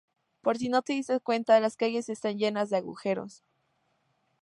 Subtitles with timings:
[0.41, 3.43] Por si no te diste cuenta las calles están llenas de agujeros.